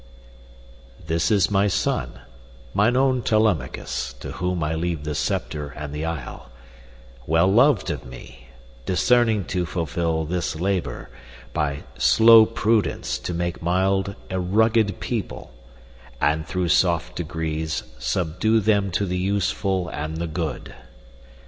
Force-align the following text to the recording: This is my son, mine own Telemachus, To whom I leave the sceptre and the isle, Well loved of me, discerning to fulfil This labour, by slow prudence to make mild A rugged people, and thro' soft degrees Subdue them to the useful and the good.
This 1.05 1.29
is 1.29 1.51
my 1.51 1.67
son, 1.67 2.21
mine 2.73 2.95
own 2.95 3.21
Telemachus, 3.21 4.13
To 4.13 4.31
whom 4.31 4.63
I 4.63 4.73
leave 4.73 5.03
the 5.03 5.13
sceptre 5.13 5.75
and 5.77 5.93
the 5.93 6.05
isle, 6.05 6.49
Well 7.27 7.45
loved 7.47 7.91
of 7.91 8.03
me, 8.03 8.47
discerning 8.87 9.45
to 9.45 9.63
fulfil 9.67 10.25
This 10.25 10.55
labour, 10.55 11.11
by 11.53 11.83
slow 11.99 12.47
prudence 12.47 13.19
to 13.19 13.35
make 13.35 13.61
mild 13.61 14.15
A 14.31 14.39
rugged 14.39 14.99
people, 14.99 15.51
and 16.19 16.47
thro' 16.47 16.65
soft 16.65 17.15
degrees 17.15 17.83
Subdue 17.99 18.59
them 18.59 18.89
to 18.93 19.05
the 19.05 19.19
useful 19.19 19.87
and 19.89 20.17
the 20.17 20.25
good. 20.25 20.73